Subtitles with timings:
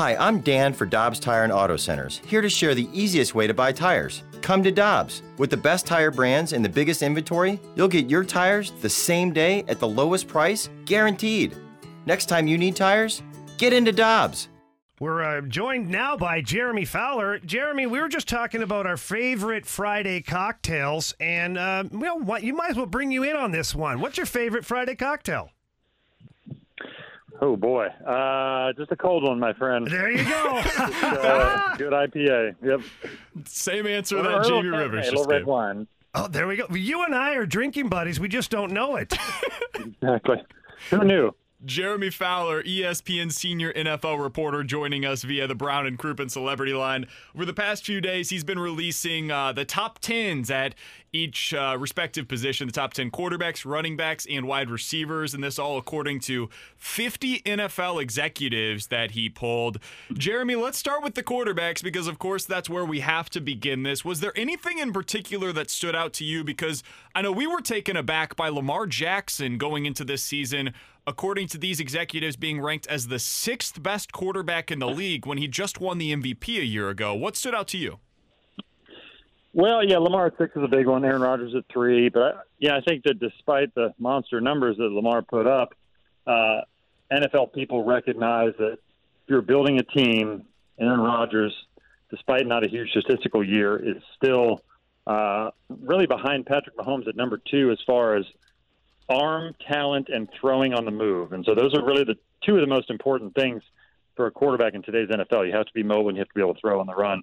[0.00, 3.46] Hi, I'm Dan for Dobbs Tire and Auto Centers, here to share the easiest way
[3.46, 4.22] to buy tires.
[4.40, 5.20] Come to Dobbs.
[5.36, 9.30] With the best tire brands and the biggest inventory, you'll get your tires the same
[9.30, 11.54] day at the lowest price, guaranteed.
[12.06, 13.22] Next time you need tires,
[13.58, 14.48] get into Dobbs.
[15.00, 17.38] We're uh, joined now by Jeremy Fowler.
[17.40, 22.54] Jeremy, we were just talking about our favorite Friday cocktails, and uh, well, what, you
[22.54, 24.00] might as well bring you in on this one.
[24.00, 25.50] What's your favorite Friday cocktail?
[27.42, 29.86] Oh boy, uh, just a cold one, my friend.
[29.86, 30.60] There you go.
[30.62, 32.54] Just, uh, good IPA.
[32.62, 32.80] Yep.
[33.46, 35.46] Same answer Or- that or Jamie Rivers Cabernet, a just little red gave.
[35.46, 35.86] wine.
[36.14, 36.66] Oh, there we go.
[36.70, 38.20] You and I are drinking buddies.
[38.20, 39.16] We just don't know it.
[40.02, 40.36] Exactly.
[40.90, 41.34] Who knew?
[41.64, 47.06] Jeremy Fowler, ESPN senior NFL reporter, joining us via the Brown and Crouppen Celebrity Line.
[47.34, 50.74] Over the past few days, he's been releasing uh, the top tens at
[51.12, 55.34] each uh, respective position the top 10 quarterbacks, running backs, and wide receivers.
[55.34, 59.78] And this all according to 50 NFL executives that he pulled.
[60.12, 63.82] Jeremy, let's start with the quarterbacks because, of course, that's where we have to begin
[63.82, 64.04] this.
[64.04, 66.44] Was there anything in particular that stood out to you?
[66.44, 66.82] Because
[67.14, 70.72] I know we were taken aback by Lamar Jackson going into this season
[71.06, 75.38] according to these executives, being ranked as the sixth best quarterback in the league when
[75.38, 77.14] he just won the MVP a year ago.
[77.14, 77.98] What stood out to you?
[79.52, 81.04] Well, yeah, Lamar six is a big one.
[81.04, 84.84] Aaron Rodgers at three, but I, yeah, I think that despite the monster numbers that
[84.84, 85.74] Lamar put up,
[86.26, 86.60] uh,
[87.12, 88.78] NFL people recognize that if
[89.26, 90.44] you're building a team,
[90.78, 91.52] Aaron Rodgers,
[92.10, 94.62] despite not a huge statistical year, is still
[95.06, 98.24] uh, really behind Patrick Mahomes at number two as far as
[99.08, 101.32] arm talent and throwing on the move.
[101.32, 103.62] And so those are really the two of the most important things
[104.14, 105.46] for a quarterback in today's NFL.
[105.46, 106.94] You have to be mobile and you have to be able to throw on the
[106.94, 107.22] run.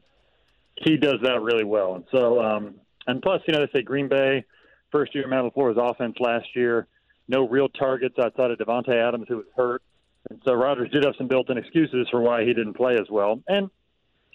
[0.84, 1.96] He does that really well.
[1.96, 2.76] And so, um,
[3.08, 4.46] and plus, you know, they say Green Bay,
[4.92, 6.88] first year Matt LaFleur's offense last year,
[7.28, 9.82] no real targets outside of Davante Adams, who was hurt.
[10.30, 13.10] And so Rodgers did have some built in excuses for why he didn't play as
[13.10, 13.42] well.
[13.48, 13.70] And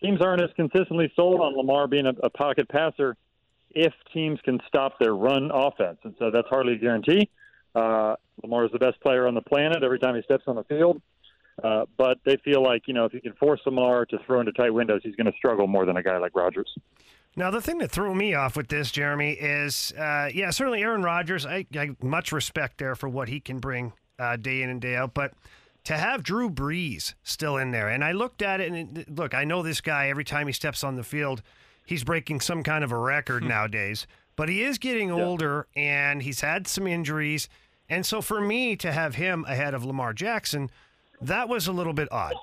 [0.02, 3.16] teams aren't as consistently sold on Lamar being a, a pocket passer
[3.70, 5.98] if teams can stop their run offense.
[6.04, 7.31] And so that's hardly a guarantee.
[7.75, 10.64] Uh, Lamar is the best player on the planet every time he steps on the
[10.64, 11.00] field.
[11.62, 14.52] Uh, but they feel like, you know, if you can force Lamar to throw into
[14.52, 16.72] tight windows, he's going to struggle more than a guy like Rodgers.
[17.34, 21.02] Now, the thing that threw me off with this, Jeremy, is uh, yeah, certainly Aaron
[21.02, 21.46] Rodgers.
[21.46, 24.96] I, I much respect there for what he can bring uh, day in and day
[24.96, 25.32] out, but
[25.84, 29.34] to have Drew Brees still in there, and I looked at it and it, look,
[29.34, 30.08] I know this guy.
[30.08, 31.42] Every time he steps on the field,
[31.86, 34.06] he's breaking some kind of a record nowadays.
[34.36, 37.48] But he is getting older, and he's had some injuries,
[37.88, 40.70] and so for me to have him ahead of Lamar Jackson,
[41.22, 42.34] that was a little bit odd.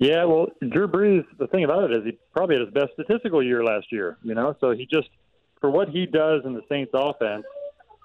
[0.00, 3.42] Yeah, well, Drew Brees, the thing about it is he probably had his best statistical
[3.42, 5.08] year last year, you know, so he just,
[5.60, 7.44] for what he does in the Saints offense,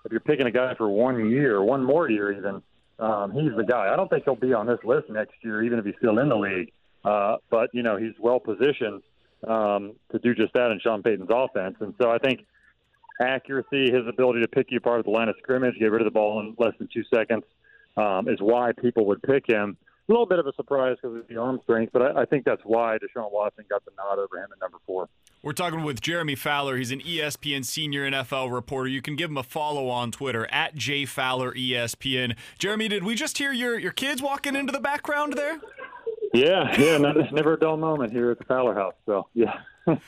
[0.05, 2.61] if you're picking a guy for one year, one more year even,
[2.99, 3.91] um, he's the guy.
[3.91, 6.29] I don't think he'll be on this list next year, even if he's still in
[6.29, 6.71] the league.
[7.03, 9.01] Uh, but, you know, he's well positioned
[9.47, 11.75] um, to do just that in Sean Payton's offense.
[11.79, 12.45] And so I think
[13.21, 16.05] accuracy, his ability to pick you apart at the line of scrimmage, get rid of
[16.05, 17.43] the ball in less than two seconds,
[17.97, 19.77] um, is why people would pick him.
[20.07, 22.43] A little bit of a surprise because of the arm strength, but I, I think
[22.43, 25.07] that's why Deshaun Watson got the nod over him at number four.
[25.41, 26.75] We're talking with Jeremy Fowler.
[26.77, 28.89] He's an ESPN senior NFL reporter.
[28.89, 32.35] You can give him a follow on Twitter at JFowlerESPN.
[32.57, 35.59] Jeremy, did we just hear your, your kids walking into the background there?
[36.33, 38.95] Yeah, yeah, no, there's never a dull moment here at the Fowler house.
[39.05, 39.59] So, yeah.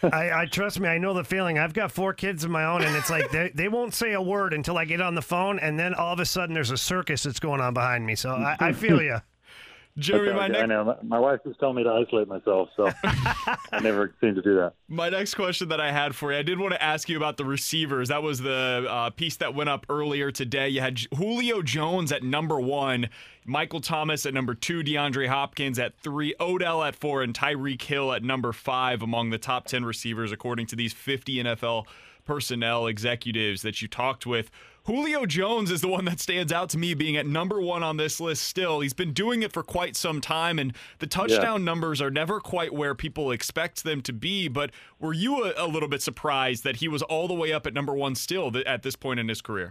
[0.04, 0.88] I, I trust me.
[0.88, 1.58] I know the feeling.
[1.60, 4.22] I've got four kids of my own, and it's like they, they won't say a
[4.22, 6.78] word until I get on the phone, and then all of a sudden there's a
[6.78, 8.16] circus that's going on behind me.
[8.16, 9.18] So I, I feel you.
[9.98, 10.98] Jeremy, my Okay, I know.
[11.04, 14.74] My, wife just told me to isolate myself, so I never seem to do that.
[14.88, 17.38] my next question that I had for you, I did want to ask you about
[17.38, 18.10] the receivers.
[18.10, 20.70] That was the uh, piece that went up earlier today.
[20.70, 23.10] You had Julio Jones at number one,
[23.46, 28.14] Michael Thomas at number two, DeAndre Hopkins at three, Odell at four, and Tyreek Hill
[28.14, 31.86] at number five among the top 10 receivers, according to these 50 NFL
[32.24, 34.52] personnel executives that you talked with.
[34.86, 37.98] Julio Jones is the one that stands out to me being at number one on
[37.98, 38.80] this list still.
[38.80, 41.66] He's been doing it for quite some time, and the touchdown yeah.
[41.66, 44.48] numbers are never quite where people expect them to be.
[44.48, 47.68] But were you a, a, little bit surprised that he was all the way up
[47.68, 49.70] at number one still at this point in his career?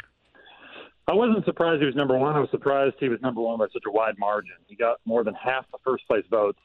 [1.08, 2.36] I wasn't surprised he was number one.
[2.36, 4.54] I was surprised he was number one by such a wide margin.
[4.68, 6.60] He got more than half the first place votes.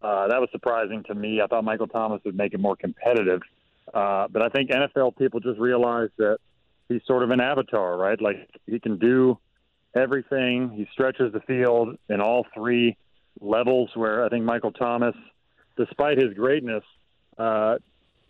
[0.00, 1.42] Uh, that was surprising to me.
[1.42, 3.42] I thought Michael Thomas would make it more competitive.
[3.92, 6.38] Uh, but I think NFL people just realized that
[6.90, 8.20] he's sort of an avatar, right?
[8.20, 9.38] Like he can do
[9.94, 10.70] everything.
[10.74, 12.96] He stretches the field in all three
[13.40, 13.90] levels.
[13.94, 15.14] Where I think Michael Thomas,
[15.76, 16.82] despite his greatness,
[17.38, 17.76] uh,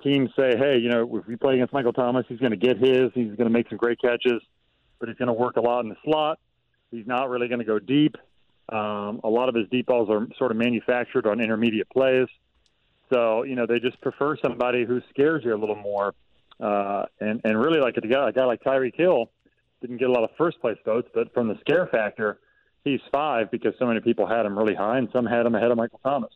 [0.02, 2.76] teams say, "Hey, you know, if we play against Michael Thomas, he's going to get
[2.76, 3.10] his.
[3.14, 4.42] He's going to make some great catches,
[5.00, 6.38] but he's going to work a lot in the slot.
[6.90, 8.16] He's not really going to go deep.
[8.68, 12.28] Um, a lot of his deep balls are sort of manufactured on intermediate plays.
[13.12, 16.14] So, you know, they just prefer somebody who scares you a little more."
[16.60, 19.30] Uh, and and really like a guy, a guy like Tyreek Hill
[19.80, 22.38] didn't get a lot of first place votes, but from the scare factor,
[22.84, 25.70] he's five because so many people had him really high, and some had him ahead
[25.70, 26.32] of Michael Thomas.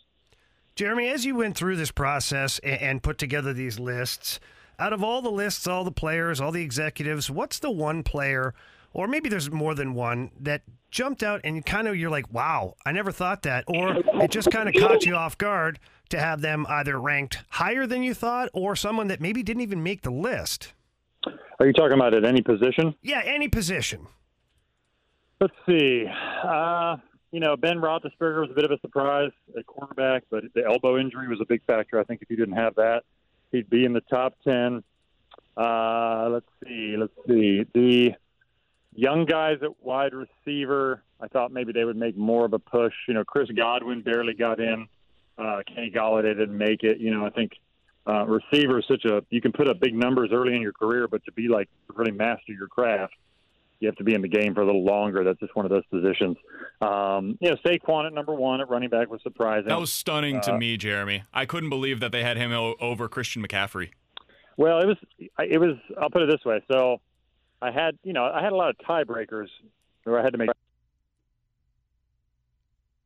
[0.77, 4.41] Jeremy, as you went through this process and put together these lists,
[4.79, 8.55] out of all the lists, all the players, all the executives, what's the one player,
[8.95, 12.77] or maybe there's more than one, that jumped out and kind of you're like, wow,
[12.87, 15.79] I never thought that, or it just kind of caught you off guard
[16.11, 19.83] to have them either ranked higher than you thought or someone that maybe didn't even
[19.83, 20.73] make the list?
[21.59, 22.95] Are you talking about at any position?
[23.03, 24.07] Yeah, any position.
[25.41, 26.07] Let's see.
[26.45, 26.97] Uh,
[27.33, 30.99] you know, Ben Roethlisberger was a bit of a surprise at quarterback, but the elbow
[30.99, 31.99] injury was a big factor.
[31.99, 33.03] I think if he didn't have that,
[33.51, 34.85] he'd be in the top ten.
[35.57, 36.97] Uh, let's see.
[36.97, 37.65] Let's see.
[37.75, 38.15] The
[38.95, 42.95] young guys at wide receiver, I thought maybe they would make more of a push.
[43.09, 44.89] You know, Chris Godwin barely got in.
[45.37, 46.99] Uh, Kenny Golladay didn't make it.
[46.99, 47.53] You know, I think
[48.07, 51.09] uh, receiver is such a you can put up big numbers early in your career,
[51.09, 53.15] but to be like really master your craft,
[53.81, 55.25] you have to be in the game for a little longer.
[55.25, 56.37] That's just one of those positions.
[56.81, 59.69] Um, you know, Saquon at number one at running back was surprising.
[59.69, 61.25] That was stunning uh, to me, Jeremy.
[61.33, 63.91] I couldn't believe that they had him o- over Christian McCaffrey.
[64.57, 64.97] Well, it was
[65.41, 65.77] it was.
[66.01, 66.63] I'll put it this way.
[66.71, 67.01] So,
[67.65, 69.49] I had you know I had a lot of tiebreakers
[70.05, 70.51] where I had to make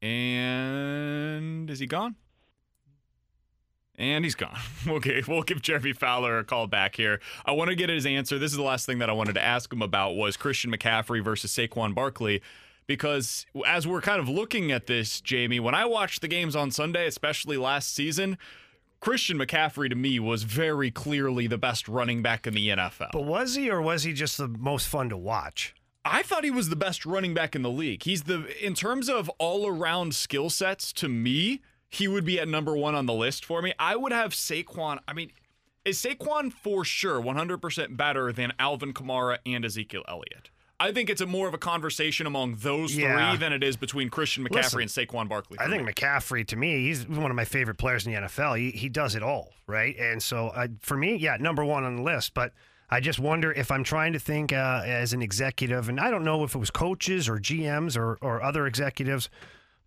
[0.02, 2.16] and is he gone?
[3.96, 4.58] And he's gone.
[4.88, 7.20] Okay, we'll give Jeremy Fowler a call back here.
[7.44, 8.38] I want to get his answer.
[8.38, 11.22] This is the last thing that I wanted to ask him about was Christian McCaffrey
[11.22, 12.40] versus Saquon Barkley.
[12.86, 16.70] Because as we're kind of looking at this, Jamie, when I watched the games on
[16.70, 18.38] Sunday, especially last season,
[19.00, 23.10] Christian McCaffrey to me was very clearly the best running back in the NFL.
[23.12, 25.74] But was he, or was he just the most fun to watch?
[26.04, 28.02] I thought he was the best running back in the league.
[28.02, 31.60] He's the in terms of all around skill sets to me,
[31.90, 33.72] he would be at number 1 on the list for me.
[33.78, 34.98] I would have Saquon.
[35.06, 35.30] I mean,
[35.84, 40.50] is Saquon for sure 100% better than Alvin Kamara and Ezekiel Elliott?
[40.80, 43.30] I think it's a more of a conversation among those yeah.
[43.30, 45.58] three than it is between Christian McCaffrey Listen, and Saquon Barkley.
[45.58, 45.92] I think me.
[45.92, 48.58] McCaffrey, to me, he's one of my favorite players in the NFL.
[48.58, 49.96] He, he does it all, right?
[49.98, 52.32] And so uh, for me, yeah, number one on the list.
[52.32, 52.52] But
[52.90, 56.24] I just wonder if I'm trying to think uh, as an executive, and I don't
[56.24, 59.28] know if it was coaches or GMs or, or other executives,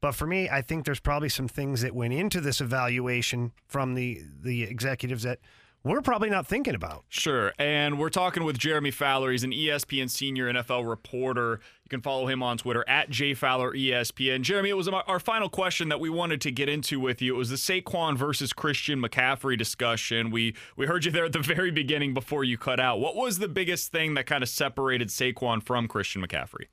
[0.01, 3.93] but for me, I think there's probably some things that went into this evaluation from
[3.93, 5.39] the the executives that
[5.83, 7.05] we're probably not thinking about.
[7.09, 7.53] Sure.
[7.57, 9.31] And we're talking with Jeremy Fowler.
[9.31, 11.59] He's an ESPN senior NFL reporter.
[11.83, 14.41] You can follow him on Twitter at JFowlerESPN.
[14.43, 17.33] Jeremy, it was our final question that we wanted to get into with you.
[17.33, 20.29] It was the Saquon versus Christian McCaffrey discussion.
[20.29, 22.99] We we heard you there at the very beginning before you cut out.
[22.99, 26.65] What was the biggest thing that kind of separated Saquon from Christian McCaffrey?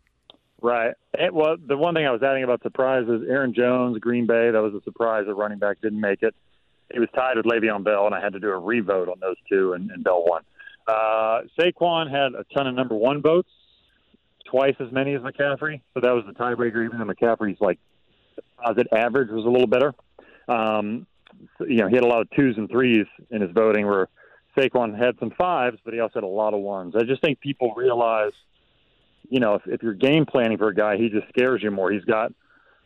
[0.60, 0.92] Right.
[1.14, 4.50] It, well, the one thing I was adding about surprise is Aaron Jones, Green Bay.
[4.50, 5.24] That was a surprise.
[5.26, 6.34] The running back didn't make it
[6.92, 9.36] he was tied with Le'Veon Bell, and I had to do a revote on those
[9.50, 10.42] two, and, and Bell won.
[10.86, 13.50] Uh, Saquon had a ton of number one votes,
[14.46, 16.84] twice as many as McCaffrey, so that was the tiebreaker.
[16.84, 17.78] Even though McCaffrey's like
[18.56, 19.94] composite average was a little better,
[20.48, 21.06] um,
[21.58, 24.08] so, you know, he had a lot of twos and threes in his voting, where
[24.56, 26.94] Saquon had some fives, but he also had a lot of ones.
[26.96, 28.32] I just think people realize,
[29.28, 31.92] you know, if, if you're game planning for a guy, he just scares you more.
[31.92, 32.32] He's got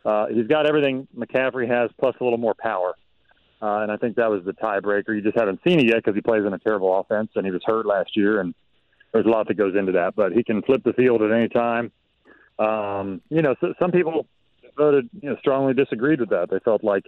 [0.05, 2.95] uh, he's got everything McCaffrey has, plus a little more power.
[3.63, 5.15] Uh, and I think that was the tiebreaker.
[5.15, 7.51] You just haven't seen it yet because he plays in a terrible offense, and he
[7.51, 8.53] was hurt last year, and
[9.13, 10.17] there's a lot that goes into that.
[10.17, 11.89] But he can flip the field at any time.
[12.59, 14.27] Um, you know, so, some people
[14.75, 16.49] voted, you know, strongly disagreed with that.
[16.51, 17.05] They felt like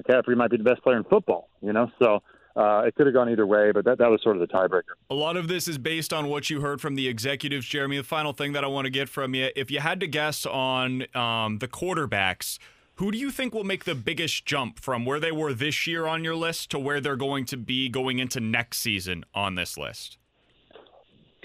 [0.00, 1.50] McCaffrey might be the best player in football.
[1.60, 2.22] You know, so
[2.56, 4.94] uh, it could have gone either way, but that, that was sort of the tiebreaker.
[5.10, 7.98] A lot of this is based on what you heard from the executives, Jeremy.
[7.98, 10.46] The final thing that I want to get from you, if you had to guess
[10.46, 12.58] on um, the quarterbacks
[13.00, 16.06] who do you think will make the biggest jump from where they were this year
[16.06, 19.78] on your list to where they're going to be going into next season on this
[19.78, 20.18] list?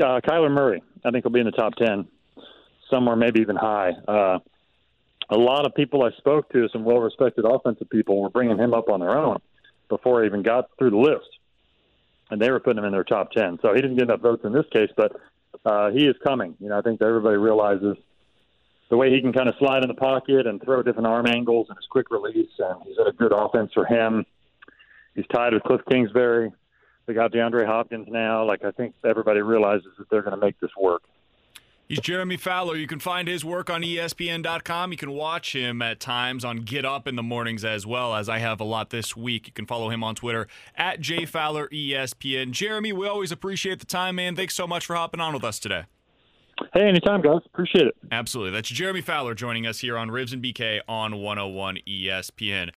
[0.01, 0.83] uh, Kyler Murray.
[1.05, 2.09] I think he'll be in the top ten,
[2.89, 3.91] somewhere maybe even high.
[4.05, 4.39] Uh,
[5.29, 8.89] a lot of people I spoke to, some well-respected offensive people, were bringing him up
[8.89, 9.39] on their own
[9.87, 11.29] before he even got through the list,
[12.31, 13.59] and they were putting him in their top ten.
[13.61, 15.13] So he didn't get enough votes in this case, but
[15.63, 16.57] uh, he is coming.
[16.59, 17.95] You know, I think everybody realizes
[18.89, 21.67] the way he can kind of slide in the pocket and throw different arm angles
[21.69, 24.25] and his quick release, and he's had a good offense for him.
[25.15, 26.51] He's tied with Cliff Kingsbury.
[27.05, 28.45] They got DeAndre Hopkins now.
[28.45, 31.03] Like I think everybody realizes that they're going to make this work.
[31.87, 32.75] He's Jeremy Fowler.
[32.75, 34.91] You can find his work on ESPN.com.
[34.91, 38.27] You can watch him at times on Get Up in the mornings as well, as
[38.27, 39.45] I have a lot this week.
[39.45, 42.51] You can follow him on Twitter at JFowlerESPN.
[42.51, 44.35] Jeremy, we always appreciate the time, man.
[44.35, 45.83] Thanks so much for hopping on with us today.
[46.73, 47.41] Hey, anytime, guys.
[47.45, 47.95] Appreciate it.
[48.11, 48.51] Absolutely.
[48.51, 52.71] That's Jeremy Fowler joining us here on Ribs and BK on 101 ESPN.